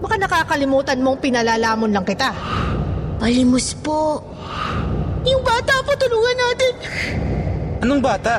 [0.00, 2.28] Baka nakakalimutan mong pinalalamon lang kita.
[3.16, 4.20] Palimos po.
[5.24, 6.72] Yung bata po, tulungan natin.
[7.80, 8.34] Anong bata?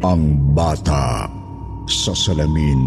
[0.00, 0.22] Ang
[0.56, 1.28] bata
[1.84, 2.80] sa salamin.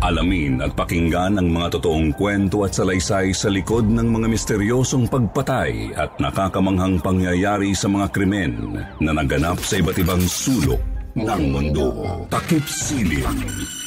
[0.00, 5.98] Alamin at pakinggan ang mga totoong kwento at salaysay sa likod ng mga misteryosong pagpatay
[5.98, 11.86] at nakakamanghang pangyayari sa mga krimen na naganap sa iba't ibang sulok ng mundo.
[12.28, 13.24] Takip Silim.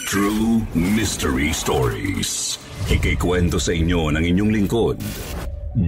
[0.09, 2.58] True Mystery Stories.
[2.89, 4.97] Ikikwento sa inyo ng inyong lingkod,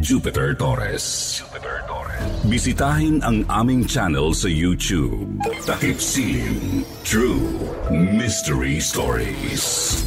[0.06, 1.42] Jupiter Torres.
[1.42, 2.46] Jupiter Torres.
[2.46, 5.42] Bisitahin ang aming channel sa YouTube.
[5.66, 6.86] Takip Silim.
[7.02, 7.42] True
[7.90, 9.98] Mystery Stories.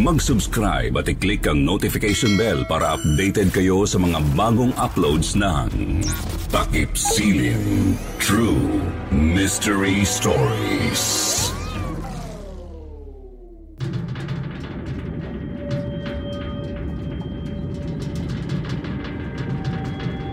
[0.00, 5.68] Mag-subscribe at i-click ang notification bell para updated kayo sa mga bagong uploads ng
[6.48, 7.92] Takip Silim.
[8.16, 8.80] True
[9.12, 11.04] Mystery Stories.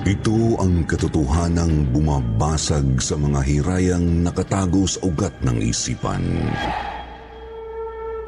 [0.07, 6.23] Ito ang katotohanang bumabasag sa mga hirayang nakatago sa ugat ng isipan.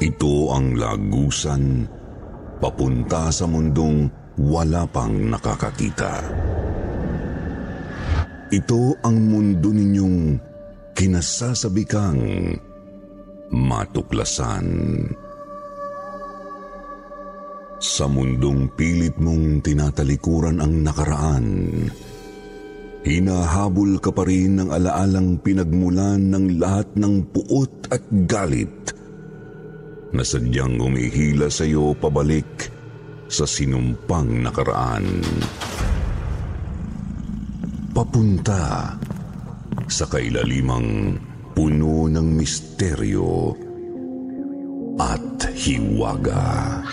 [0.01, 1.85] Ito ang lagusan
[2.57, 4.09] papunta sa mundong
[4.41, 6.25] wala pang nakakakita.
[8.49, 10.41] Ito ang mundo ninyong
[10.97, 12.17] kinasasabikang
[13.53, 14.65] matuklasan.
[17.77, 21.45] Sa mundong pilit mong tinatalikuran ang nakaraan,
[23.05, 28.97] hinahabol ka pa rin ng alaalang pinagmulan ng lahat ng puot at galit
[30.11, 32.67] na sadyang umihila sa iyo pabalik
[33.31, 35.23] sa sinumpang nakaraan.
[37.95, 38.95] Papunta
[39.87, 41.15] sa kailalimang
[41.55, 43.55] puno ng misteryo
[44.99, 46.83] at hiwaga.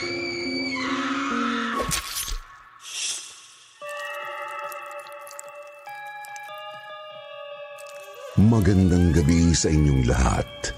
[8.38, 10.77] Magandang gabi sa inyong lahat.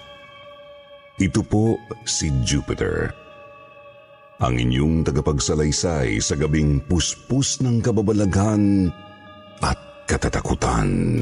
[1.21, 1.77] Ito po
[2.09, 3.13] si Jupiter.
[4.41, 8.89] Ang inyong tagapagsalaysay sa gabing puspus ng kababalaghan
[9.61, 9.77] at
[10.09, 11.21] katatakutan.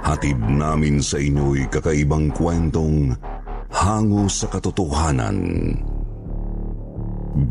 [0.00, 3.12] Hatid namin sa inyo'y kakaibang kwentong
[3.68, 5.36] hango sa katotohanan.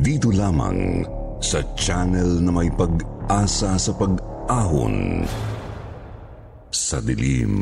[0.01, 1.05] Dito lamang
[1.45, 5.29] sa channel na may pag-asa sa pag-ahon
[6.73, 7.53] sa dilim.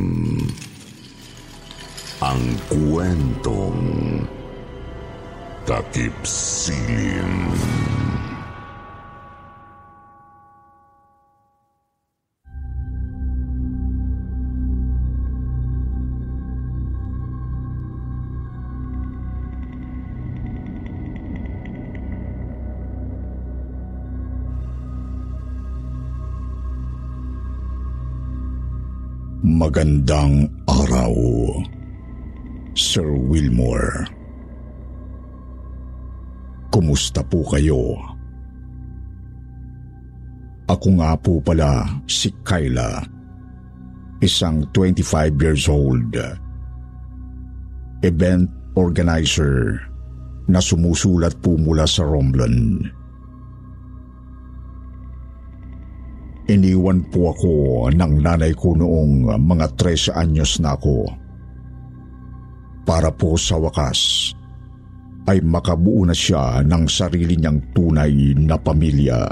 [2.22, 3.82] Ang kwentong
[5.66, 7.50] Takip Silim.
[29.42, 31.14] Magandang araw,
[32.72, 34.08] Sir Wilmore.
[36.72, 38.00] Kumusta po kayo?
[40.72, 43.04] Ako nga po pala si Kyla,
[44.24, 46.16] isang 25 years old,
[48.08, 48.48] event
[48.80, 49.84] organizer
[50.48, 52.88] na sumusulat po mula sa Romblon.
[56.48, 57.52] Iniwan po ako
[57.92, 61.21] ng nanay ko noong mga 13 anyos na ako.
[62.82, 64.34] Para po sa wakas
[65.30, 69.30] ay makabuo na siya ng sarili niyang tunay na pamilya.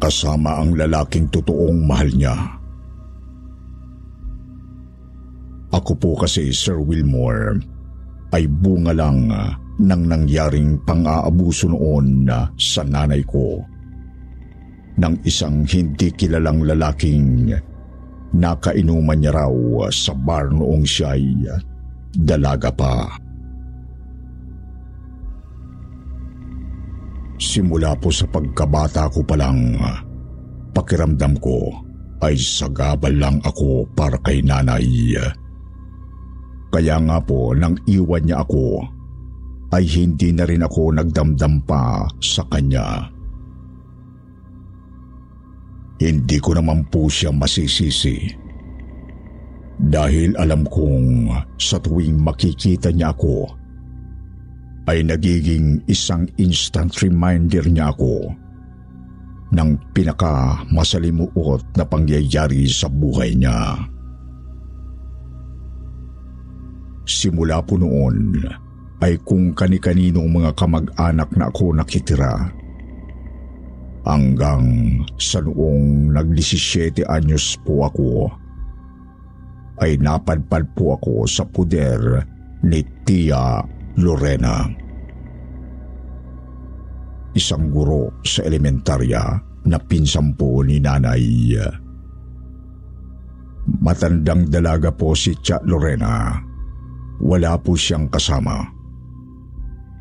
[0.00, 2.36] Kasama ang lalaking totoong mahal niya.
[5.70, 7.60] Ako po kasi, Sir Wilmore,
[8.32, 9.28] ay bunga lang
[9.80, 12.26] ng nangyaring pang-aabuso noon
[12.56, 13.60] sa nanay ko
[15.00, 17.54] ng isang hindi kilalang lalaking
[18.34, 19.54] nakainuman niya raw
[19.90, 21.24] sa bar noong siya ay
[22.14, 23.06] dalaga pa.
[27.40, 29.72] Simula po sa pagkabata ko pa lang,
[30.76, 31.72] pakiramdam ko
[32.20, 35.16] ay sagabal lang ako para kay nanay.
[36.70, 38.84] Kaya nga po nang iwan niya ako
[39.72, 43.08] ay hindi na rin ako nagdamdam pa sa kanya.
[46.00, 48.32] Hindi ko naman po siya masisisi.
[49.80, 51.28] Dahil alam kong
[51.60, 53.48] sa tuwing makikita niya ako,
[54.88, 58.32] ay nagiging isang instant reminder niya ako
[59.50, 63.76] ng pinaka masalimuot na pangyayari sa buhay niya.
[67.04, 68.40] Simula po noon
[69.02, 72.59] ay kung kani-kaninong mga kamag-anak na ako nakitira.
[74.00, 74.64] Hanggang
[75.20, 78.32] sa noong nag-17 anyos po ako,
[79.80, 82.24] ay napadpad po ako sa puder
[82.64, 83.60] ni Tia
[84.00, 84.68] Lorena.
[87.36, 89.22] Isang guro sa elementarya
[89.68, 91.56] na pinsang po ni nanay.
[93.80, 96.40] Matandang dalaga po si Tia Lorena.
[97.20, 98.64] Wala po siyang kasama.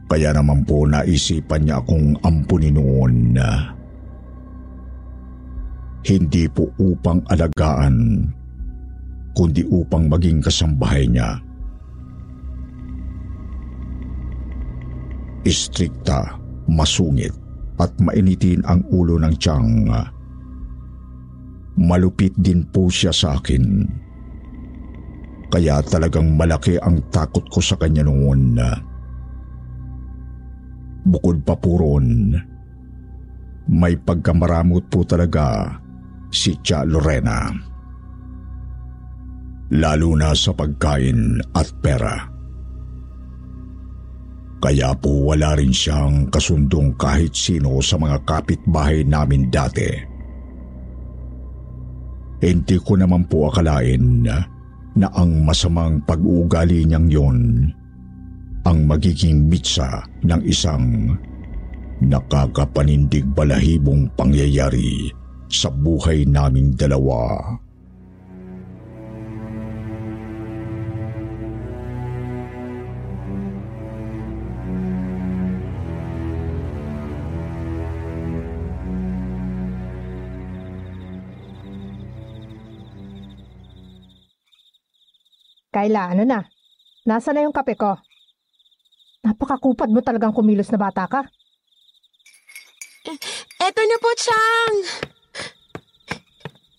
[0.10, 3.38] Kaya naman po naisipan niya akong ampunin noon.
[6.00, 8.24] Hindi po upang alagaan,
[9.36, 11.36] kundi upang maging kasambahay niya.
[15.44, 16.40] Istrikta,
[16.72, 17.36] masungit
[17.80, 19.92] at mainitin ang ulo ng tiyang.
[21.80, 23.88] Malupit din po siya sa akin.
[25.50, 28.56] Kaya talagang malaki ang takot ko sa kanya noon.
[31.08, 32.36] Bukod pa po ron,
[33.72, 35.74] may pagkamaramot po talaga
[36.30, 37.50] si Tia Lorena.
[39.70, 42.26] Lalo na sa pagkain at pera.
[44.60, 49.88] Kaya po wala rin siyang kasundong kahit sino sa mga kapitbahay namin dati.
[52.40, 57.40] Hindi ko naman po akalain na ang masamang pag-uugali niyang yon
[58.68, 61.16] ang magiging mitsa ng isang
[62.04, 65.12] nakakapanindig balahibong pangyayari
[65.50, 67.58] sa buhay naming dalawa.
[85.70, 86.42] Kayla, ano na?
[87.06, 87.94] Nasa na yung kape ko?
[89.22, 91.22] Napakakupad mo talagang kumilos na bata ka.
[93.60, 94.78] Eto na po, Chang!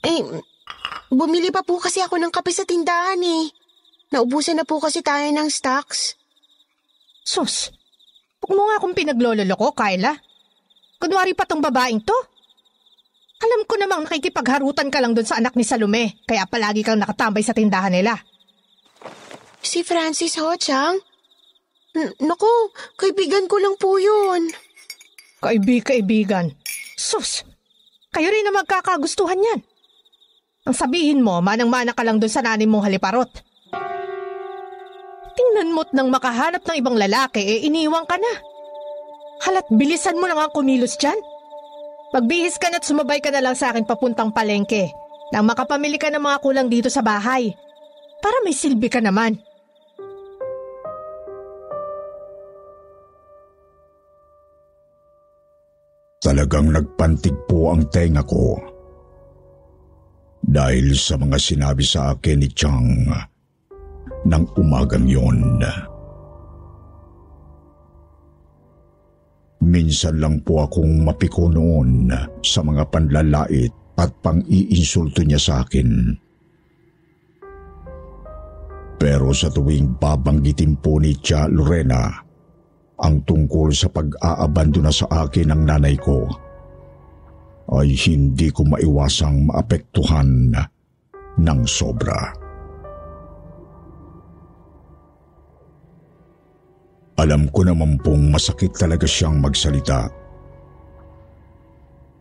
[0.01, 0.23] Eh,
[1.13, 3.53] bumili pa po kasi ako ng kape sa tindahan eh.
[4.11, 6.19] Naubusan na po kasi tayo ng stocks.
[7.23, 7.71] Sus,
[8.43, 10.17] huwag mo nga akong pinaglololo ko, Kayla.
[10.99, 12.17] Kunwari pa tong babaeng to.
[13.41, 17.41] Alam ko namang nakikipagharutan ka lang dun sa anak ni Salome, kaya palagi kang nakatambay
[17.41, 18.19] sa tindahan nila.
[19.65, 21.01] Si Francis ho, Chang?
[21.97, 22.51] N- naku,
[23.01, 24.53] kaibigan ko lang po yun.
[25.41, 26.53] Kaibig-kaibigan.
[27.01, 27.47] Sus,
[28.13, 29.61] kayo rin na magkakagustuhan yan.
[30.71, 33.27] Ang sabihin mo, manang-mana ka lang dun sa nanin mong haliparot.
[35.35, 38.33] Tingnan mo't nang makahanap ng ibang lalaki, eh iniwang ka na.
[39.51, 41.19] Halat bilisan mo na nga kumilos dyan.
[42.15, 44.95] Magbihis ka na't sumabay ka na lang sa akin papuntang palengke
[45.35, 47.51] nang makapamili ka ng mga kulang dito sa bahay.
[48.23, 49.43] Para may silbi ka naman.
[56.23, 58.70] Talagang nagpantig po ang tenga ko.
[60.41, 62.89] Dahil sa mga sinabi sa akin ni Chang
[64.27, 65.63] ng umagang yon.
[69.61, 73.71] Minsan lang po akong mapiko noon sa mga panlalait
[74.01, 76.17] at pang-iinsulto niya sa akin.
[79.01, 82.09] Pero sa tuwing babanggitin po ni Tia Lorena
[83.01, 86.29] ang tungkol sa pag-aabandona sa akin ng nanay ko,
[87.71, 90.51] ay hindi ko maiwasang maapektuhan
[91.39, 92.35] ng sobra.
[97.21, 100.09] Alam ko naman pong masakit talaga siyang magsalita.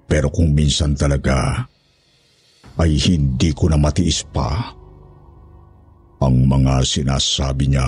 [0.06, 1.66] Pero kung minsan talaga
[2.78, 4.76] ay hindi ko na matiis pa
[6.20, 7.88] ang mga sinasabi niya.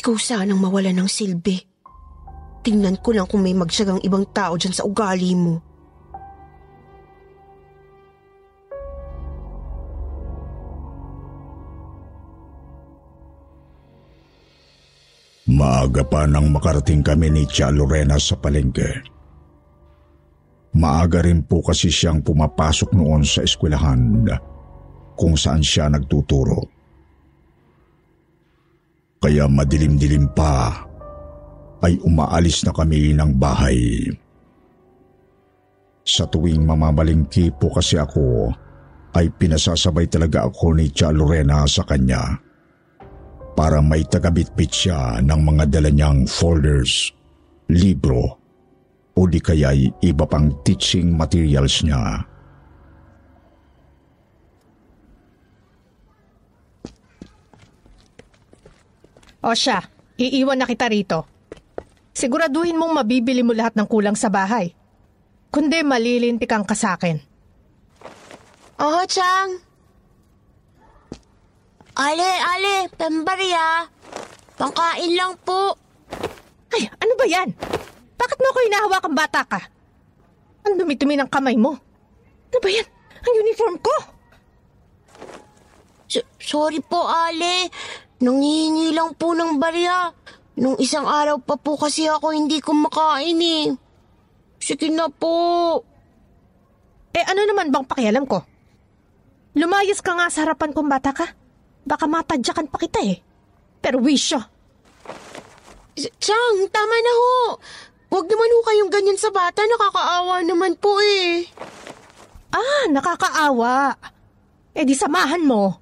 [0.00, 1.60] Ikaw sanang mawala ng silbi.
[2.64, 5.60] Tingnan ko lang kung may magsagang ibang tao dyan sa ugali mo.
[15.50, 19.04] Maaga pa nang makarating kami ni Tia Lorena sa palengke.
[20.80, 24.24] Maaga rin po kasi siyang pumapasok noon sa eskwelahan
[25.12, 26.79] kung saan siya nagtuturo.
[29.20, 30.72] Kaya madilim-dilim pa
[31.84, 34.08] ay umaalis na kami ng bahay.
[36.08, 38.48] Sa tuwing mamamalingki po kasi ako,
[39.12, 42.32] ay pinasasabay talaga ako ni Tia Lorena sa kanya
[43.52, 47.12] para may tagabitbit siya ng mga dala niyang folders,
[47.68, 48.40] libro,
[49.12, 52.24] o di kaya'y iba pang teaching materials niya.
[59.40, 59.80] O siya,
[60.20, 61.24] iiwan na kita rito.
[62.12, 64.76] Siguraduhin mong mabibili mo lahat ng kulang sa bahay.
[65.48, 67.16] Kundi malilintikan ka sa akin.
[68.80, 69.60] Oh, Chang.
[71.96, 73.88] Ale, ale, pembarya.
[74.60, 75.76] Pangkain lang po.
[76.70, 77.48] Ay, ano ba yan?
[78.20, 79.60] Bakit mo ako hinahawakan bata ka?
[80.68, 81.80] Ang dumi-dumi ng kamay mo.
[82.52, 82.86] Ano ba yan?
[83.20, 83.94] Ang uniform ko?
[86.08, 87.72] S- sorry po, ale.
[88.20, 90.12] Nangihingi lang po ng barya.
[90.60, 93.72] Nung isang araw pa po kasi ako hindi kumakain eh.
[94.60, 95.80] Sige na po.
[97.16, 98.44] Eh ano naman bang pakialam ko?
[99.56, 101.26] Lumayas ka nga sa harapan kong bata ka.
[101.88, 103.24] Baka matadyakan pa kita eh.
[103.80, 104.36] Pero wisyo.
[106.20, 107.36] Chang, tama na ho.
[108.12, 109.64] Huwag naman ho kayong ganyan sa bata.
[109.64, 111.48] Nakakaawa naman po eh.
[112.52, 113.96] Ah, nakakaawa.
[114.76, 115.79] Eh di samahan mo.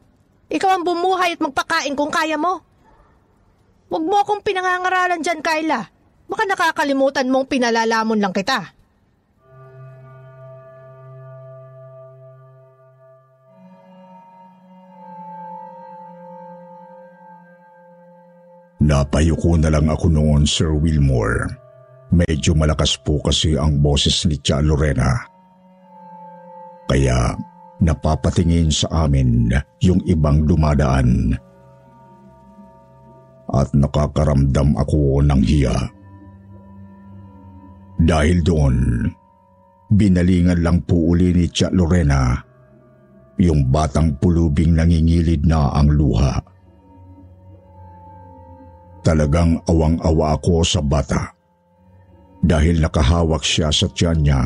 [0.49, 2.64] Ikaw ang bumuhay at magpakain kung kaya mo.
[3.88, 5.81] Huwag mo akong pinangangaralan dyan, Kyla.
[6.28, 8.76] Baka nakakalimutan mong pinalalamon lang kita.
[18.88, 21.45] Napayuko na lang ako noon, Sir Wilmore.
[22.09, 25.28] Medyo malakas po kasi ang boses ni Tia Lorena.
[26.88, 27.37] Kaya
[27.82, 31.35] napapatingin sa amin yung ibang dumadaan.
[33.49, 35.76] At nakakaramdam ako ng hiya.
[37.99, 39.08] Dahil doon,
[39.88, 42.37] binalingan lang po uli ni Tia Lorena
[43.38, 46.37] yung batang pulubing nangingilid na ang luha.
[49.06, 51.32] Talagang awang-awa ako sa bata
[52.44, 54.42] dahil nakahawak siya sa tiyan niya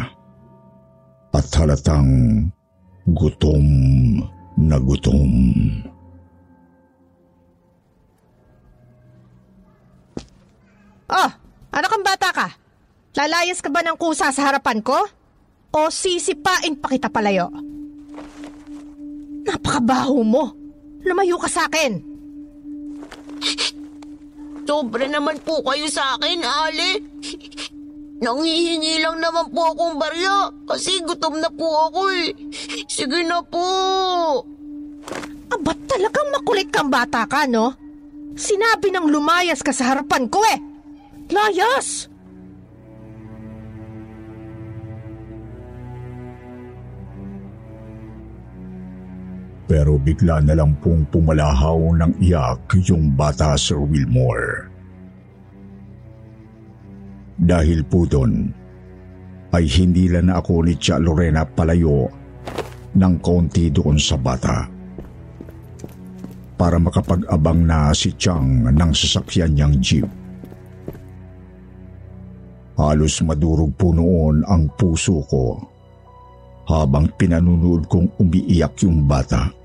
[1.33, 2.09] at halatang
[3.11, 3.67] gutom
[4.55, 5.31] na gutom.
[11.13, 11.31] Oh,
[11.75, 12.49] ano kang bata ka?
[13.13, 14.97] Lalayas ka ba ng kusa sa harapan ko?
[15.73, 17.53] O sisipain pa kita palayo?
[19.45, 20.45] Napakabaho mo.
[21.03, 22.01] Lumayo ka sa akin.
[24.63, 26.91] Sobra naman po kayo sa akin, Ale.
[28.23, 32.31] Nanghihingi lang naman po akong barya kasi gutom na po ako eh.
[32.87, 33.67] Sige na po.
[35.51, 37.75] Aba talagang makulit kang bata ka, no?
[38.39, 40.59] Sinabi ng lumayas ka sa harapan ko eh.
[41.35, 42.07] Layas!
[49.67, 54.72] Pero bigla na lang pong pumalahaw ng iyak yung bata Sir Wilmore.
[57.39, 58.53] Dahil po doon,
[59.53, 62.09] ay hindi lang na ako ni Tia Lorena palayo
[62.97, 64.69] ng konti doon sa bata.
[66.57, 70.09] Para makapag-abang na si Chang ng sasakyan niyang jeep.
[72.79, 75.61] Halos madurog po noon ang puso ko
[76.71, 79.62] habang pinanunood kong umiiyak yung bata.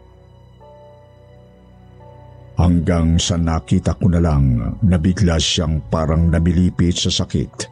[2.58, 7.70] Hanggang sa nakita ko na lang na bigla siyang parang nabilipit sa sakit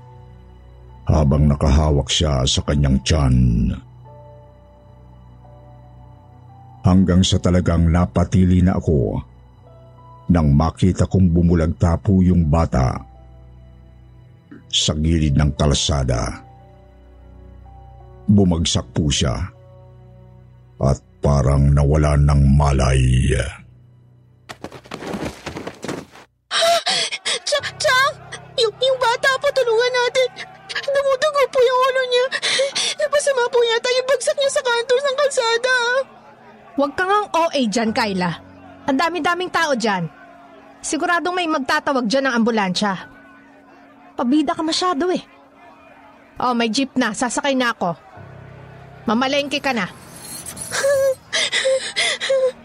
[1.09, 3.35] habang nakahawak siya sa kanyang tiyan.
[6.85, 9.17] Hanggang sa talagang napatili na ako
[10.29, 13.01] nang makita kong bumulagta po yung bata
[14.69, 16.45] sa gilid ng kalsada.
[18.29, 19.33] Bumagsak po siya
[20.77, 23.33] at parang nawala ng malay.
[23.33, 23.64] Chang,
[28.55, 30.27] Yung, yung bata po, tulungan natin.
[30.75, 32.25] Dumudugo po yung ulo niya.
[32.99, 35.75] Napasama po yata yung bagsak niya sa kanto ng kalsada.
[36.75, 38.31] Huwag ka ngang OA dyan, Kyla.
[38.85, 40.09] Ang dami-daming tao dyan.
[40.83, 42.93] Siguradong may magtatawag dyan ng ambulansya.
[44.15, 45.23] Pabida ka masyado eh.
[46.39, 47.15] Oh, may jeep na.
[47.15, 47.95] Sasakay na ako.
[49.07, 49.87] Mamalengke ka na.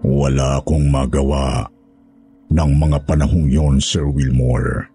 [0.00, 1.68] Wala akong magawa
[2.48, 4.88] ng mga panahong yon, Sir Wilmore.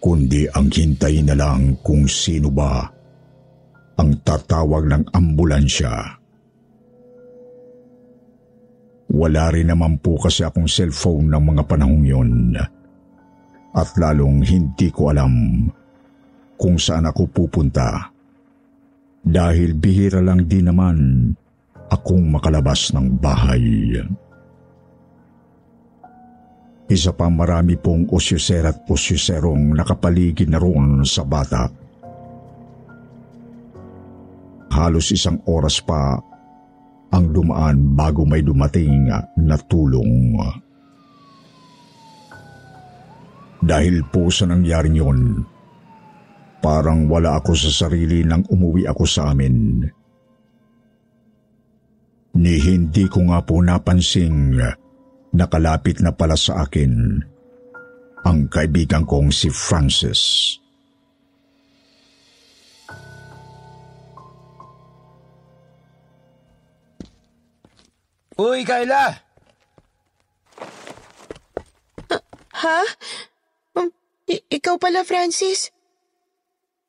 [0.00, 2.88] Kundi ang hintay na lang kung sino ba
[4.00, 5.92] ang tatawag ng ambulansya.
[9.12, 12.56] Wala rin naman po kasi akong cellphone ng mga panahong yon.
[13.76, 15.68] At lalong hindi ko alam
[16.56, 18.08] kung saan ako pupunta.
[19.20, 20.96] Dahil bihira lang din naman
[21.90, 23.98] akong makalabas ng bahay.
[26.90, 31.70] Isa pa marami pong usyuser at usyuserong nakapaligid na roon sa bata.
[34.70, 36.18] Halos isang oras pa
[37.10, 40.34] ang dumaan bago may dumating na tulong.
[43.60, 45.20] Dahil po sa nangyaring yun,
[46.58, 49.84] parang wala ako sa sarili nang umuwi ako sa amin.
[52.40, 54.56] Ni hindi ko nga po napansing
[55.36, 57.20] nakalapit na pala sa akin
[58.24, 60.56] ang kaibigan kong si Francis.
[68.40, 69.20] Uy, Kayla!
[72.60, 72.80] Ha?
[73.76, 73.88] Um,
[74.28, 75.72] i- ikaw pala, Francis?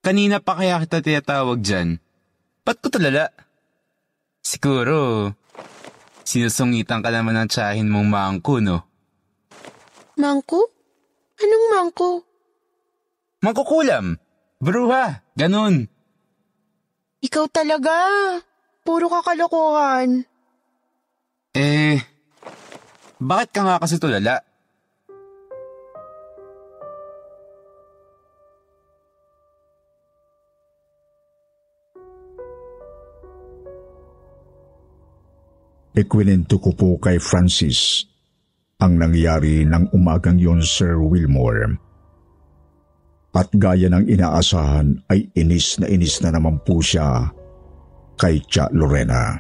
[0.04, 2.00] Kanina pa kaya kita tinatawag dyan.
[2.64, 3.32] Ba't ko talala?
[4.42, 5.32] Siguro,
[6.32, 8.88] sinusungitan ka naman ng tsahin mong maangko, no?
[10.16, 10.64] Mangko?
[11.36, 12.10] Anong mangko?
[13.44, 14.16] Mangkukulam!
[14.64, 15.26] Bruha!
[15.36, 15.92] Ganun!
[17.20, 17.98] Ikaw talaga.
[18.82, 20.24] Puro kakalokohan.
[21.52, 22.00] Eh,
[23.20, 24.42] bakit ka nga kasi tulala?
[35.92, 38.08] Ikwinento ko po kay Francis
[38.80, 41.76] ang nangyari ng umagang yon Sir Wilmore.
[43.36, 47.28] At gaya ng inaasahan ay inis na inis na naman po siya
[48.16, 49.36] kay Tia Lorena.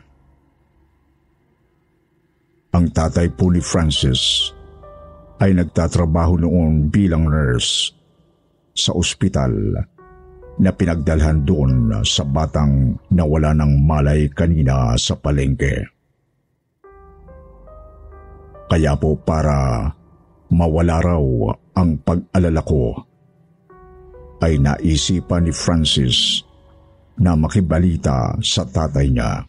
[2.76, 4.52] Ang tatay po ni Francis
[5.40, 7.96] ay nagtatrabaho noon bilang nurse
[8.76, 9.52] sa ospital
[10.60, 16.01] na pinagdalhan doon sa batang nawala ng malay kanina sa palengke.
[18.72, 19.84] Kaya po para
[20.48, 21.20] mawala raw
[21.76, 22.96] ang pag-alala ko,
[24.40, 26.40] ay naisipan ni Francis
[27.20, 29.44] na makibalita sa tatay niya.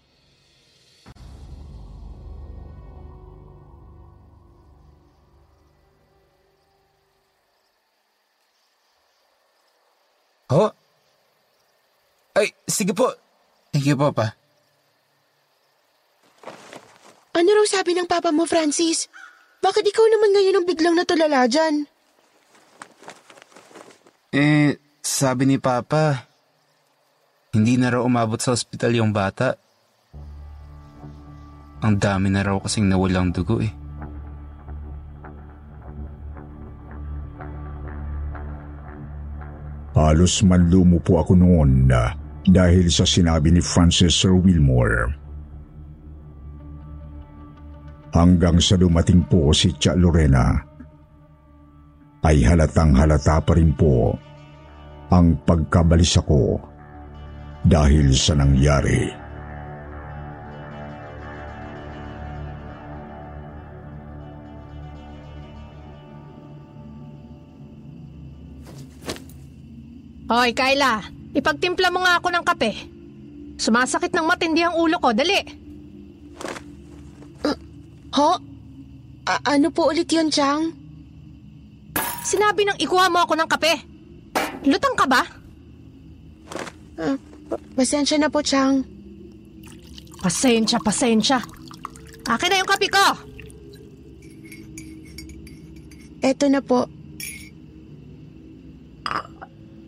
[10.51, 10.67] Ho?
[12.35, 13.07] Ay, sige po.
[13.71, 14.42] You po, pa.
[17.33, 19.09] Ano raw sabi ng papa mo, Francis?
[19.65, 21.89] Bakit ikaw naman ngayon ang biglang natulala dyan?
[24.37, 26.29] Eh, sabi ni Papa,
[27.57, 29.57] hindi na raw umabot sa ospital yung bata.
[31.81, 33.73] Ang dami na raw kasing nawalang dugo eh.
[39.93, 42.13] Halos manlumo po ako noon na
[42.45, 45.22] dahil sa sinabi ni Francis Sir Wilmore.
[48.13, 50.53] Hanggang sa dumating po si Tia Lorena,
[52.29, 54.13] ay halatang halata pa rin po
[55.09, 56.61] ang pagkabalisa ko
[57.65, 59.09] dahil sa nangyari.
[70.33, 71.05] Hoy, Kyla,
[71.37, 72.73] ipagtimpla mo nga ako ng kape.
[73.61, 75.62] Sumasakit ng matindi ang ulo ko, dali.
[78.13, 78.37] Ho?
[79.25, 80.73] A- ano po ulit yun, Chang?
[82.23, 83.75] Sinabi nang ikuha mo ako ng kape.
[84.69, 85.23] Lutang ka ba?
[87.01, 87.17] Ah,
[87.49, 88.85] pa- pasensya na po, Chang.
[90.23, 91.39] Pasensya, pasensya.
[92.29, 93.07] Akin na yung kape ko.
[96.23, 96.87] Eto na po.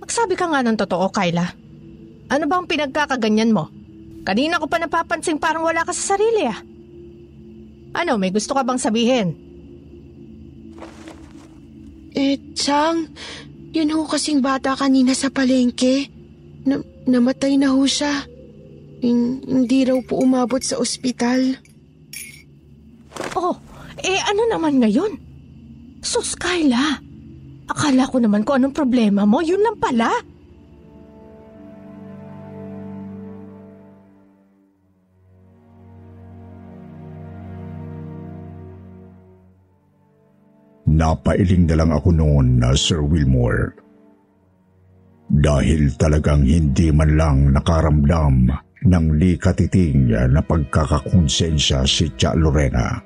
[0.03, 1.47] Magsabi ka nga ng totoo, Kyla.
[2.35, 3.71] Ano bang pinagkakaganyan mo?
[4.27, 6.59] Kanina ko pa napapansing parang wala ka sa sarili ah.
[7.95, 9.29] Ano, may gusto ka bang sabihin?
[12.15, 13.11] Eh, Chang,
[13.75, 16.11] yun ho kasing bata kanina sa palengke.
[16.67, 18.27] Na- namatay na ho siya.
[18.99, 21.59] Hin- hindi raw po umabot sa ospital.
[23.39, 23.55] Oh,
[24.03, 25.13] eh ano naman ngayon?
[26.03, 26.99] Sus, Kyla.
[27.71, 30.11] Akala ko naman kung anong problema mo, yun lang pala.
[41.05, 43.77] Napailing na lang ako noon na Sir Wilmore.
[45.29, 48.49] Dahil talagang hindi man lang nakaramdam
[48.89, 52.97] ng likatiting na pagkakakonsensya si Tia Lorena.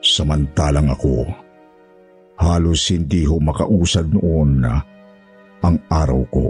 [0.00, 1.28] Samantalang ako,
[2.40, 4.64] halos hindi ho makausad noon
[5.60, 6.48] ang araw ko.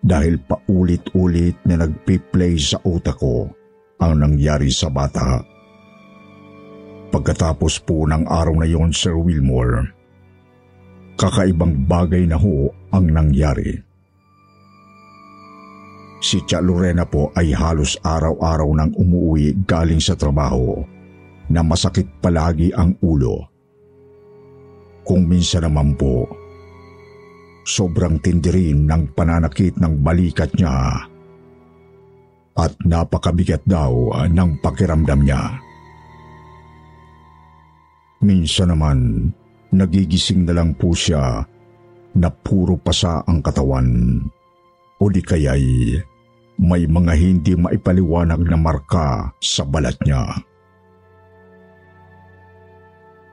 [0.00, 3.52] Dahil paulit-ulit na nagpi-play sa utak ko
[4.00, 5.55] ang nangyari sa bata.
[7.16, 9.88] Pagkatapos po ng araw na yon, Sir Wilmore,
[11.16, 13.72] kakaibang bagay na ho ang nangyari.
[16.20, 20.76] Si Tia Lorena po ay halos araw-araw nang umuwi galing sa trabaho
[21.48, 23.48] na masakit palagi ang ulo.
[25.00, 26.28] Kung minsan naman po,
[27.64, 31.00] sobrang tindi rin ng pananakit ng balikat niya
[32.60, 35.64] at napakabigat daw ng pakiramdam niya.
[38.24, 39.30] Minsan naman,
[39.74, 41.44] nagigising na lang po siya
[42.16, 44.18] na puro pasa ang katawan
[44.96, 46.00] o di kaya'y
[46.56, 50.24] may mga hindi maipaliwanag na marka sa balat niya.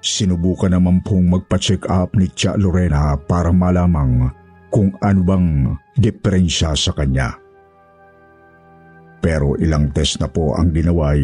[0.03, 4.27] Sinubukan naman pong magpa-check up ni Tia Lorena para malamang
[4.67, 5.47] kung ano bang
[5.95, 7.31] diferensya sa kanya.
[9.23, 11.23] Pero ilang test na po ang ginaway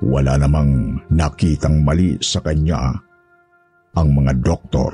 [0.00, 2.96] wala namang nakitang mali sa kanya
[3.96, 4.92] ang mga doktor.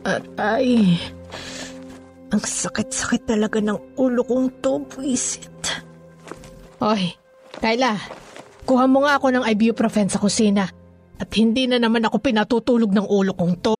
[0.00, 0.96] Aray,
[2.32, 5.84] ang sakit-sakit talaga ng ulo kong to, buisit.
[6.80, 7.12] Oy,
[7.60, 8.00] Kayla,
[8.64, 10.64] kuha mo nga ako ng ibuprofen sa kusina.
[11.20, 13.79] At hindi na naman ako pinatutulog ng ulo kong to.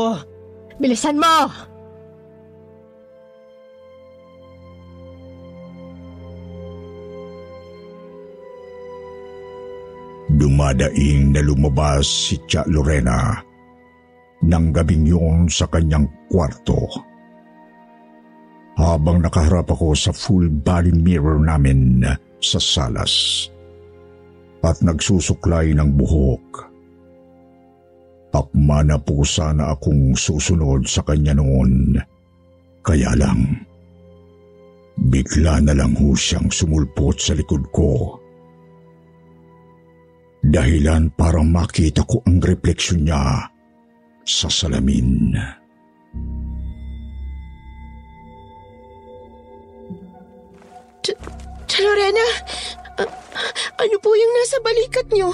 [0.00, 0.16] Oh,
[0.80, 1.44] bilisan mo!
[10.40, 13.44] Dumadaing na lumabas si Tia Lorena
[14.40, 16.88] nang gabing yun sa kanyang kwarto.
[18.80, 22.00] Habang nakaharap ako sa full body mirror namin
[22.40, 23.44] sa salas
[24.64, 26.69] at nagsusuklay ng buhok.
[28.30, 31.98] Akma na po sana akong susunod sa kanya noon.
[32.80, 33.66] Kaya lang,
[34.96, 38.20] bigla na lang ho siyang sumulpot sa likod ko
[40.40, 43.44] dahilan para makita ko ang refleksyon niya
[44.24, 45.36] sa salamin.
[51.70, 52.26] Tia Lorena,
[53.78, 55.30] ano po yung nasa balikat niyo?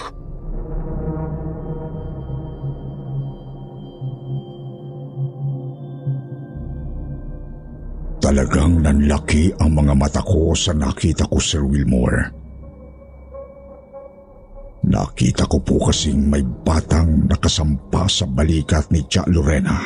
[8.37, 12.29] Talagang nanlaki ang mga mata ko sa nakita ko, Sir Wilmore.
[14.85, 19.81] Nakita ko po kasing may batang nakasampa sa balikat ni Tia Lorena.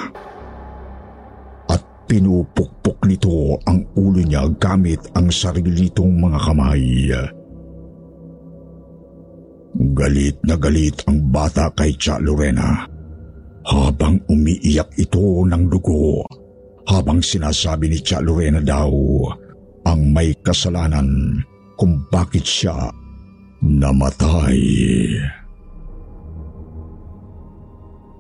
[1.71, 7.07] At pinupukpok nito ang ulo niya gamit ang sarili nitong mga kamay.
[9.95, 12.83] Galit na galit ang bata kay Tia Lorena
[13.63, 16.27] habang umiiyak ito ng dugo
[16.91, 18.91] habang sinasabi ni Tia Lorena daw
[19.87, 21.39] ang may kasalanan
[21.79, 22.91] kung bakit siya
[23.63, 24.59] namatay.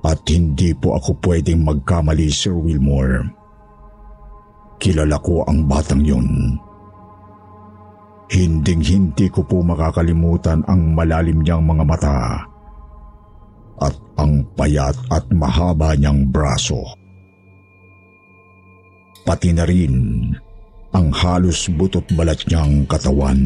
[0.00, 3.26] At hindi po ako pwedeng magkamali, Sir Wilmore.
[4.80, 6.56] Kilala ko ang batang yun.
[8.30, 12.18] Hinding-hindi ko po makakalimutan ang malalim niyang mga mata
[13.82, 16.99] at ang payat at mahaba niyang braso.
[19.24, 20.28] Pati na rin
[20.90, 23.38] ang halos butot balat niyang katawan.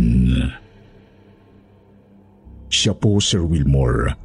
[2.72, 4.16] Siya po, Sir Wilmore,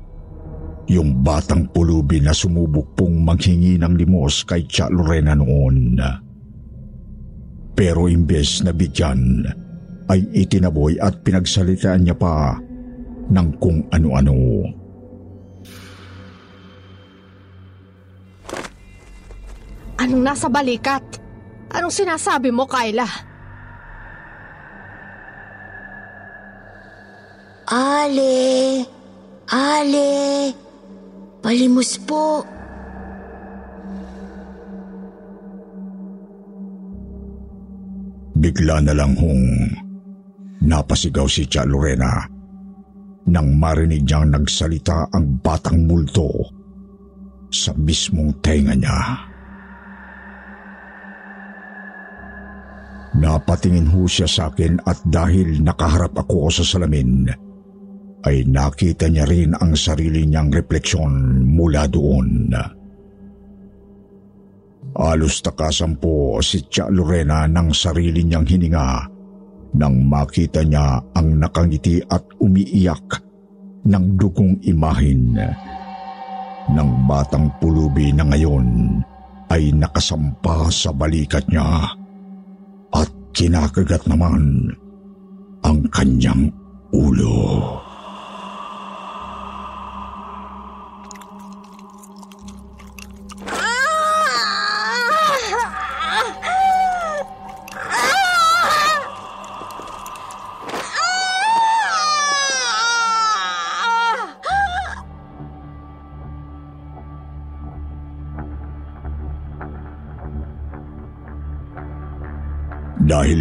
[0.89, 6.01] yung batang pulubi na sumubok pong manghingi ng limos kay Tia Lorena noon.
[7.77, 9.45] Pero imbes na bigyan,
[10.09, 12.57] ay itinaboy at pinagsalitaan niya pa
[13.29, 14.65] ng kung ano-ano.
[19.99, 21.28] Anong nasa balikat?
[21.69, 23.05] Anong sinasabi mo, Kyla?
[27.69, 28.81] Ale!
[29.53, 30.09] Ale!
[31.45, 32.41] Palimos po!
[38.39, 39.45] Bigla na lang hong
[40.65, 42.23] napasigaw si Tia Lorena
[43.29, 46.49] nang marinig niyang nagsalita ang batang multo
[47.53, 49.28] sa mismong tenga niya.
[53.17, 57.25] Napatingin ho siya sa akin at dahil nakaharap ako sa salamin,
[58.27, 62.53] ay nakita niya rin ang sarili niyang refleksyon mula doon.
[64.99, 68.87] Alos takasan po si Tia Lorena ng sarili niyang hininga
[69.77, 73.21] nang makita niya ang nakangiti at umiiyak
[73.85, 75.37] ng dugong imahin
[76.69, 78.97] ng batang pulubi na ngayon
[79.49, 81.98] ay nakasampa sa balikat niya
[82.95, 84.73] at kinakagat naman
[85.65, 86.49] ang kanyang
[86.93, 87.88] ulo.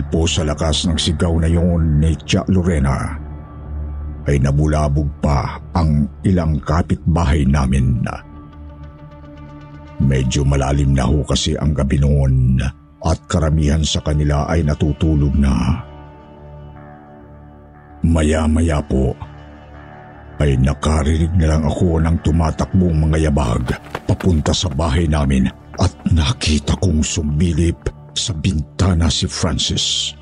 [0.08, 3.16] Po sa lakas ng sigaw na yon ni Tia Lorena,
[4.28, 8.04] ay nabulabog pa ang ilang kapitbahay namin.
[9.98, 12.60] Medyo malalim na ho kasi ang gabi noon
[13.02, 15.82] at karamihan sa kanila ay natutulog na.
[18.04, 19.16] Maya-maya po
[20.38, 23.74] ay nakarinig na lang ako ng tumatakbong mga yabag
[24.06, 30.18] papunta sa bahay namin at nakita kong sumbilip sa bintana si Francis.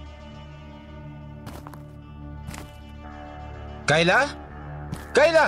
[3.88, 4.28] Kayla?
[5.16, 5.46] Kayla!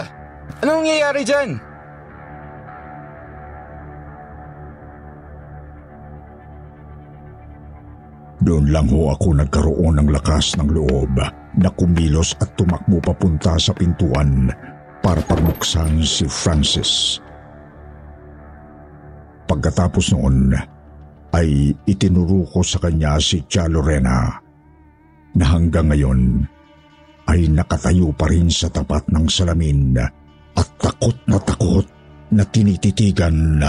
[0.64, 1.50] Anong nangyayari dyan?
[8.38, 11.20] Doon lang ho ako nagkaroon ng lakas ng loob
[11.58, 14.48] na kumilos at tumakbo papunta sa pintuan
[15.02, 17.18] para pagbuksan si Francis.
[19.50, 20.54] Pagkatapos noon,
[21.36, 24.32] ay itinuro ko sa kanya si Tia Lorena
[25.36, 26.48] na hanggang ngayon
[27.28, 30.00] ay nakatayo pa rin sa tapat ng salamin
[30.56, 31.84] at takot na takot
[32.32, 33.60] na tinititigan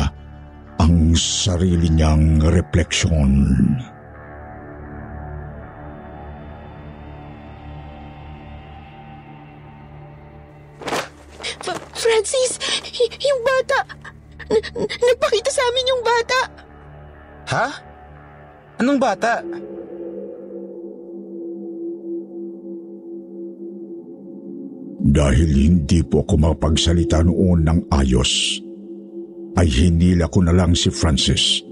[0.79, 3.31] ang sarili niyang refleksyon.
[11.99, 12.55] Francis!
[12.95, 13.79] Y- yung bata!
[14.49, 16.68] N- nagpakita sa amin yung bata!
[17.49, 17.67] Ha?
[18.77, 19.41] Anong bata?
[25.09, 28.61] Dahil hindi po ako mapagsalita noon ng ayos,
[29.57, 31.65] ay hinila ko na lang si Francis.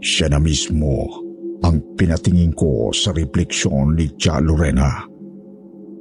[0.00, 1.06] Siya na mismo
[1.60, 5.04] ang pinatingin ko sa refleksyon ni Tia Lorena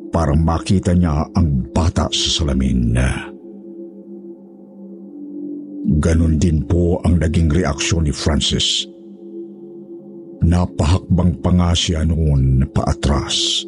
[0.10, 2.96] para makita niya ang bata sa salamin.
[5.82, 8.86] Ganon din po ang naging reaksyon ni Francis.
[10.46, 13.66] Napahakbang pa nga siya noon paatras.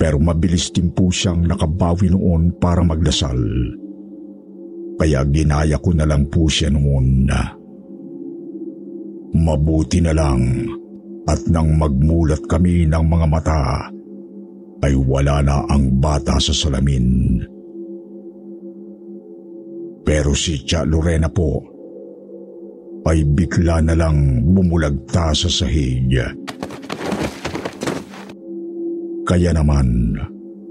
[0.00, 3.36] Pero mabilis din po siyang nakabawi noon para magdasal.
[4.96, 7.40] Kaya ginaya ko na lang po siya noon na
[9.34, 10.64] mabuti na lang
[11.26, 13.62] at nang magmulat kami ng mga mata
[14.84, 17.40] ay wala na ang bata sa salamin.
[20.04, 21.64] Pero si Tia Lorena po
[23.08, 26.12] ay bigla na lang bumulagta sa sahig.
[29.24, 30.20] Kaya naman,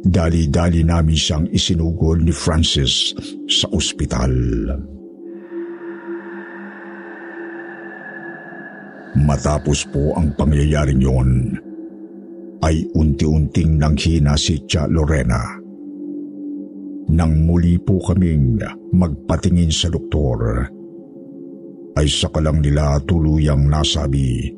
[0.05, 3.17] dali-dali namin siyang isinugol ni Francis
[3.49, 4.33] sa ospital.
[9.13, 11.29] Matapos po ang pangyayaring yon,
[12.65, 15.62] ay unti-unting nanghina si Tia Lorena.
[17.11, 18.61] Nang muli po kaming
[18.95, 20.63] magpatingin sa doktor,
[21.93, 24.49] ay saka lang nila tuluyang nasabi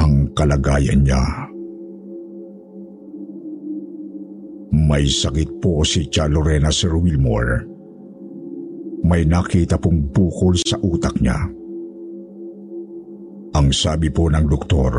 [0.00, 1.22] ang kalagayan niya.
[4.72, 7.68] May sakit po si Tia Lorena Sir Wilmore.
[9.04, 11.36] May nakita pong bukol sa utak niya.
[13.52, 14.92] Ang sabi po ng doktor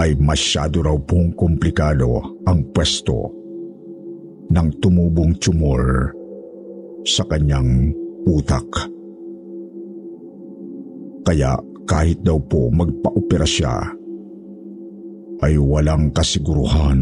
[0.00, 3.45] ay masyado raw pong komplikado ang pwesto
[4.50, 6.14] ng tumubong tumor
[7.06, 7.94] sa kanyang
[8.26, 8.66] utak.
[11.26, 13.74] Kaya kahit daw po magpa-opera siya,
[15.42, 16.98] ay walang kasiguruhan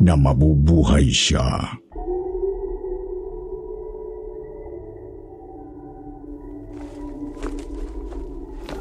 [0.00, 1.60] na mabubuhay siya.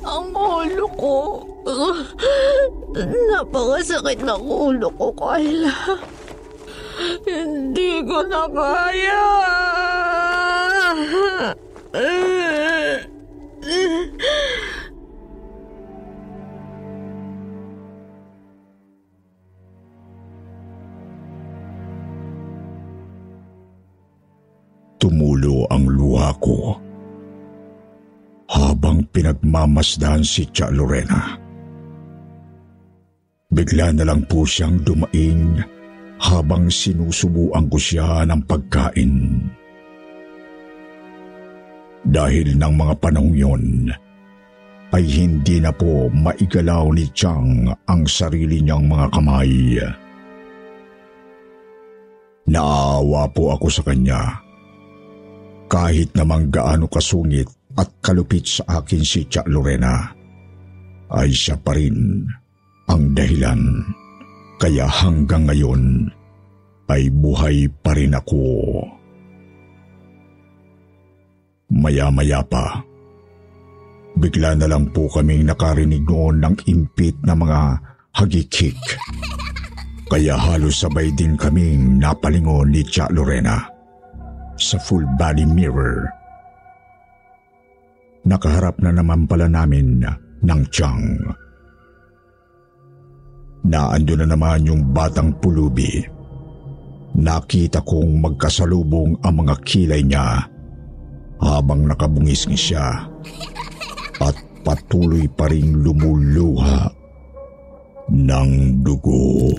[0.02, 1.17] Ang ulo ko.
[3.32, 5.72] Napakasakit ng ulo ko, Kyla.
[7.26, 9.26] Hindi ko na kaya.
[25.02, 26.78] Tumulo ang luha ko
[28.54, 31.42] habang pinagmamasdan si Tia Lorena.
[33.50, 35.81] Bigla na lang po siyang dumaing
[36.22, 39.14] habang sinusubuan ko siya ng pagkain.
[42.06, 43.66] Dahil ng mga panahong yon,
[44.92, 49.80] ay hindi na po maigalaw ni Chang ang sarili niyang mga kamay.
[52.52, 54.22] Naawa po ako sa kanya.
[55.72, 57.48] Kahit namang gaano kasungit
[57.80, 60.12] at kalupit sa akin si Tia Lorena,
[61.16, 62.28] ay siya pa rin
[62.92, 63.62] ang dahilan.
[64.62, 66.06] Kaya hanggang ngayon
[66.86, 68.45] ay buhay pa rin ako.
[71.74, 72.78] Maya-maya pa,
[74.21, 77.60] bigla na lang po kaming nakarinig noon ng impit na mga
[78.13, 78.78] hagikik.
[80.06, 83.65] Kaya halos sabay din kaming napalingon ni Tia Lorena
[84.62, 86.06] sa full body mirror.
[88.30, 90.06] Nakaharap na naman pala namin
[90.45, 91.17] ng Chang.
[91.17, 91.51] Naando
[93.65, 93.93] na
[94.26, 96.02] naman yung batang pulubi.
[97.12, 100.47] Nakita kong magkasalubong ang mga kilay niya
[101.41, 103.10] habang nakabungis siya
[104.21, 106.88] at patuloy pa rin lumuluha
[108.12, 108.50] ng
[108.86, 109.52] dugo.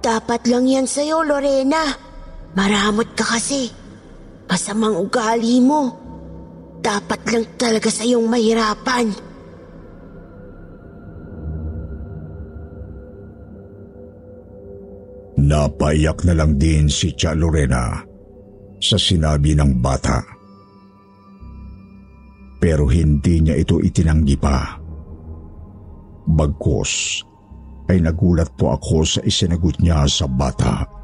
[0.00, 1.84] Dapat lang yan sa'yo, Lorena.
[2.56, 3.68] Maramot ka kasi.
[4.48, 5.99] Masamang ugali mo.
[6.80, 9.06] Dapat lang talaga sa'yong mahirapan.
[15.40, 18.00] Napaiyak na lang din si Tia Lorena
[18.80, 20.20] sa sinabi ng bata.
[22.60, 24.76] Pero hindi niya ito itinanggi pa.
[26.28, 26.92] Bagkos
[27.88, 30.99] ay nagulat po ako sa isinagot niya sa bata.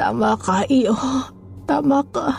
[0.00, 0.96] Tama ka, iyo.
[1.68, 2.32] Tama ka.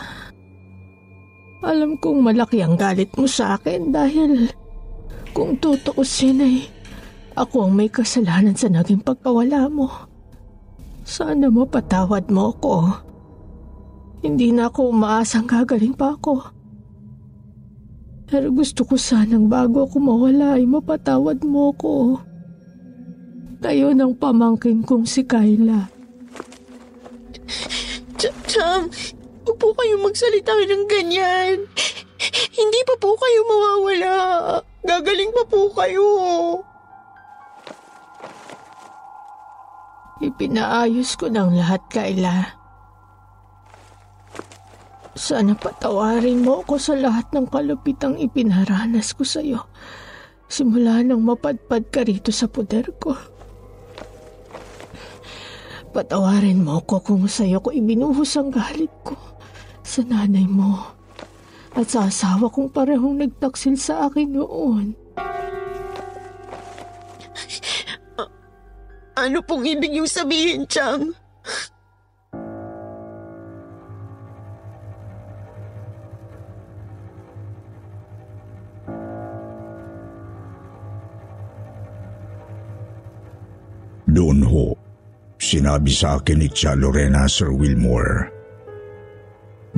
[1.62, 4.50] Alam kong malaki ang galit mo sa akin dahil
[5.30, 6.66] kung tutuusin ay
[7.38, 9.86] ako ang may kasalanan sa naging pagkawala mo.
[11.06, 12.98] Sana mapatawad mo ako.
[14.26, 16.42] Hindi na ako umaasang gagaling pa ako.
[18.26, 22.18] Pero gusto ko sanang bago ako mawala ay mapatawad mo ako.
[23.62, 26.01] Kayo ng pamangkin kong si Kyla.
[28.22, 28.86] Cham,
[29.42, 31.66] huwag po kayo magsalita ng ganyan.
[32.54, 34.16] Hindi pa po kayo mawawala.
[34.86, 36.06] Gagaling pa po kayo.
[40.22, 42.54] Ipinaayos ko ng lahat, Kyla.
[45.18, 49.66] Sana patawarin mo ako sa lahat ng kalupitang ipinaranas ko sa'yo.
[50.46, 53.18] Simula nang mapadpad ka rito sa puder ko.
[55.92, 59.12] Patawarin mo ako kung sa'yo ko ibinuhos ang galit ko
[59.84, 60.88] sa nanay mo
[61.76, 64.96] at sa asawa kong parehong nagtaksil sa akin noon.
[69.12, 71.12] Ano pong ibig yung sabihin, Chang?
[85.72, 88.28] Sinabi sa akin ni Tia Lorena Sir Wilmore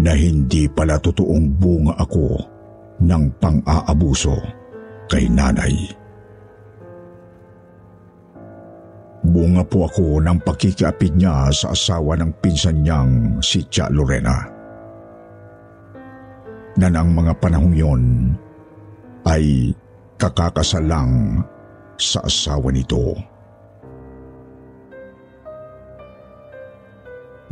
[0.02, 2.34] na hindi pala totoong bunga ako
[2.98, 4.34] ng pang-aabuso
[5.06, 5.70] kay nanay.
[9.22, 14.50] Bunga po ako ng pakikiapid niya sa asawa ng pinsan niyang si Tia Lorena.
[16.74, 18.02] Na ng mga panahong yon
[19.30, 19.70] ay
[20.18, 21.38] kakakasal lang
[21.94, 23.14] sa asawa nito.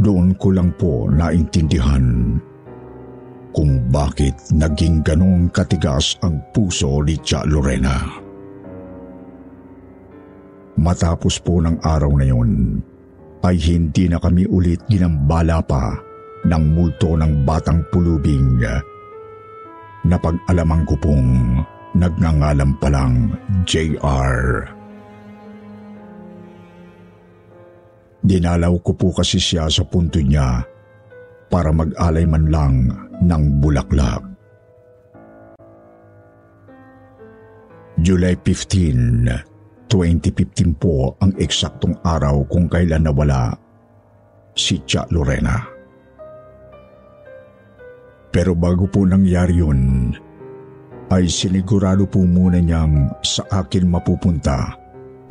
[0.03, 2.35] Doon ko lang po naintindihan
[3.55, 8.03] kung bakit naging ganong katigas ang puso ni Tia Lorena.
[10.75, 12.83] Matapos po ng araw na yon,
[13.47, 15.95] ay hindi na kami ulit ginambala pa
[16.51, 18.59] ng multo ng batang pulubing
[20.03, 21.63] na pag-alamang ko pong
[21.95, 23.31] nagngangalam palang
[23.63, 24.67] JR.
[28.23, 30.63] Dinalaw ko po kasi siya sa punto niya
[31.51, 32.75] para mag-alay man lang
[33.19, 34.23] ng bulaklak.
[37.99, 43.53] July 15, 2015 po ang eksaktong araw kung kailan nawala
[44.55, 45.59] si Tia Lorena.
[48.33, 50.09] Pero bago po nangyari yun,
[51.13, 54.82] ay sinigurado po muna niyang sa akin mapupunta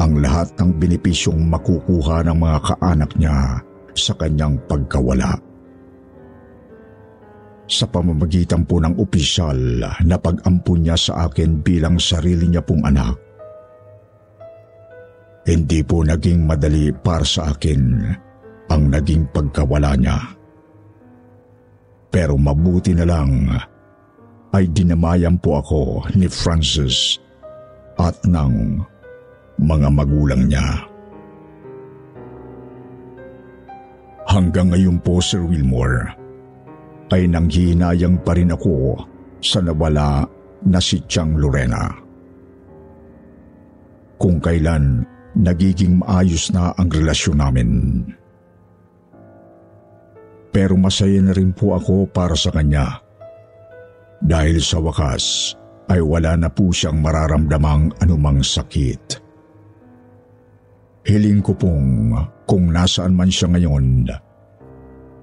[0.01, 3.61] ang lahat ng benepisyong makukuha ng mga kaanak niya
[3.93, 5.37] sa kanyang pagkawala.
[7.69, 9.55] Sa pamamagitan po ng opisyal
[10.03, 13.15] na pag-ampun niya sa akin bilang sarili niya pong anak,
[15.45, 17.81] hindi po naging madali para sa akin
[18.73, 20.17] ang naging pagkawala niya.
[22.11, 23.47] Pero mabuti na lang
[24.51, 27.15] ay dinamayan po ako ni Francis
[27.95, 28.83] at ng
[29.62, 30.89] mga magulang niya.
[34.26, 36.18] Hanggang ngayon po Sir Wilmore
[37.12, 38.95] ay nanghihinayang pa rin ako
[39.43, 40.24] sa nawala
[40.66, 41.91] na si Chang Lorena.
[44.16, 45.03] Kung kailan
[45.36, 47.70] nagiging maayos na ang relasyon namin.
[50.51, 52.99] Pero masaya na rin po ako para sa kanya.
[54.22, 55.55] Dahil sa wakas
[55.88, 59.20] ay wala na po siyang mararamdamang anumang sakit.
[61.01, 62.13] Hiling ko pong
[62.45, 64.05] kung nasaan man siya ngayon,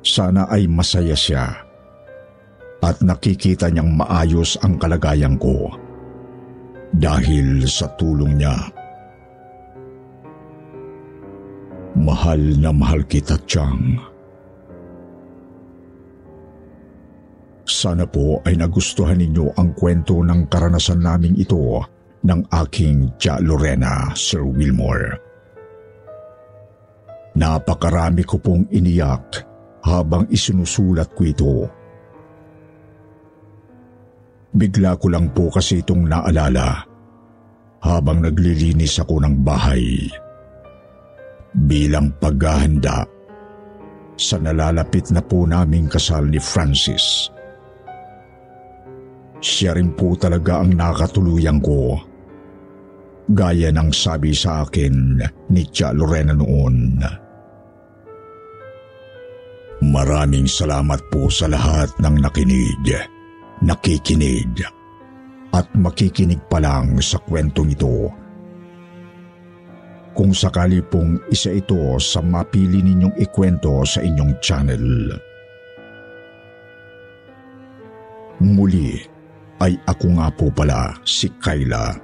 [0.03, 1.47] sana ay masaya siya
[2.83, 5.71] at nakikita niyang maayos ang kalagayan ko
[6.99, 8.57] dahil sa tulong niya.
[11.99, 13.99] Mahal na mahal kita, Chang.
[17.69, 21.85] Sana po ay nagustuhan ninyo ang kwento ng karanasan naming ito
[22.25, 25.28] ng aking Tia Lorena, Sir Wilmore.
[27.39, 29.47] Napakarami ko pong iniyak
[29.87, 31.57] habang isinusulat ko ito.
[34.51, 36.83] Bigla ko lang po kasi itong naalala
[37.79, 40.11] habang naglilinis ako ng bahay
[41.55, 43.07] bilang paghahanda
[44.19, 47.31] sa nalalapit na po naming kasal ni Francis.
[49.39, 51.95] Siya rin po talaga ang nakatuluyan ko.
[53.31, 55.23] Gaya ng sabi sa akin
[55.55, 56.99] ni Tia Lorena noon.
[59.79, 62.91] Maraming salamat po sa lahat ng nakinig,
[63.63, 64.59] nakikinig,
[65.55, 68.11] at makikinig pa lang sa kwentong ito
[70.19, 75.15] kung sakali pong isa ito sa mapili ninyong ikwento sa inyong channel.
[78.43, 78.99] Muli
[79.63, 81.95] ay ako nga po pala si Kyla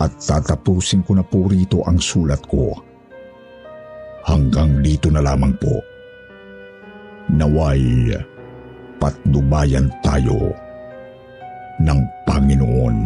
[0.00, 2.72] at tatapusin ko na po rito ang sulat ko.
[4.24, 5.84] Hanggang dito na lamang po.
[7.32, 8.12] Naway
[9.00, 10.52] patnubayan tayo
[11.80, 12.96] ng Panginoon.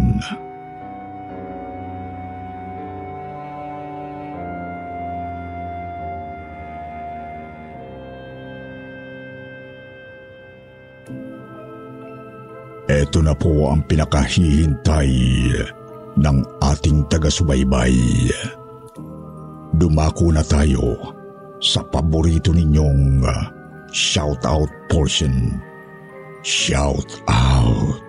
[12.88, 15.12] Ito na po ang pinakahihintay
[16.16, 17.94] ng ating taga-subaybay.
[19.76, 20.96] Dumako na tayo
[21.60, 23.20] sa paborito ninyong
[23.92, 25.62] shout-out portion.
[26.42, 28.02] Shout out.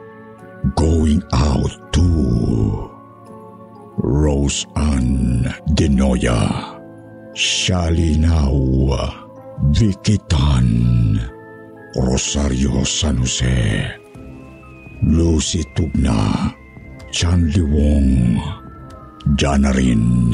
[0.76, 2.92] Going out to
[3.98, 5.44] Rose Ann
[5.76, 6.80] Denoya,
[7.34, 9.14] Shalinaw,
[9.72, 11.20] Vicky Tan,
[11.96, 13.96] Rosario San Jose,
[15.04, 16.54] Lucy Tugna,
[17.12, 18.40] Chan Liwong,
[19.36, 20.32] Jana rin,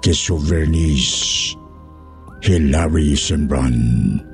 [0.00, 1.56] Keso Vernice,
[2.42, 4.29] Hilary Sembran,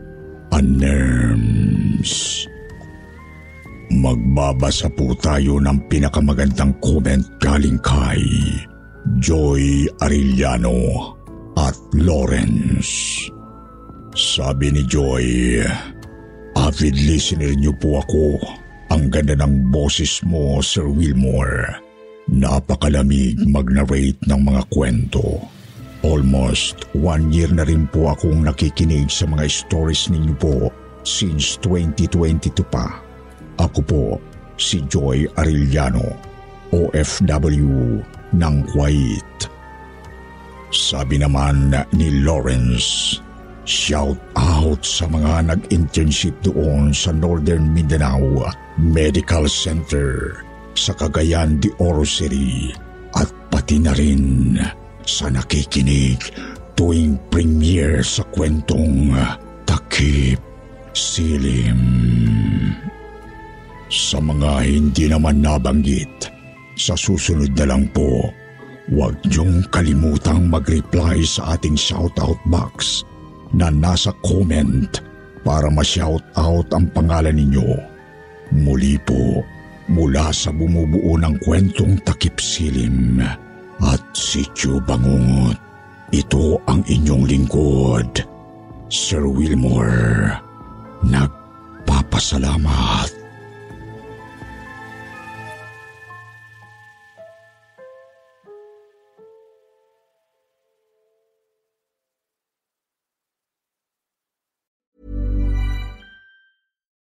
[0.57, 2.49] Anerms,
[3.93, 8.25] Magbabasa po tayo ng pinakamagandang comment galing kay
[9.21, 11.13] Joy Arellano
[11.61, 13.21] at Lawrence.
[14.17, 15.61] Sabi ni Joy,
[16.57, 18.41] Avid listener niyo po ako.
[18.97, 21.85] Ang ganda ng boses mo, Sir Wilmore.
[22.33, 25.56] Napakalamig mag-narrate ng mga kwento.
[26.07, 30.71] Almost one year na rin po akong nakikinig sa mga stories ninyo po
[31.03, 33.03] since 2022 pa.
[33.59, 34.05] Ako po
[34.55, 36.07] si Joy Arellano,
[36.71, 37.99] OFW
[38.39, 39.51] ng Kuwait.
[40.71, 43.19] Sabi naman ni Lawrence,
[43.67, 48.47] shout out sa mga nag-internship doon sa Northern Mindanao
[48.79, 50.39] Medical Center
[50.79, 52.71] sa Cagayan de Oro City
[53.19, 54.55] at pati na rin
[55.07, 56.19] sa nakikinig
[56.75, 59.15] tuwing premiere sa kwentong
[59.65, 60.43] Takip
[60.93, 61.81] Silim.
[63.87, 66.29] Sa mga hindi naman nabanggit,
[66.75, 68.35] sa susunod na lang po,
[68.91, 73.07] huwag niyong kalimutang mag-reply sa ating shoutout box
[73.55, 74.91] na nasa comment
[75.47, 77.79] para ma-shoutout ang pangalan ninyo.
[78.53, 79.47] Muli po,
[79.87, 83.23] mula sa bumubuo ng kwentong takip silim
[83.83, 85.57] at sityo bangungot,
[86.15, 88.25] ito ang inyong lingkod,
[88.89, 90.41] Sir Wilmore.
[91.05, 93.13] Nagpapasalamat.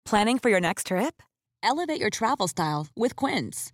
[0.05, 1.21] Planning for your next trip?
[1.61, 3.73] Elevate your travel style with Quince.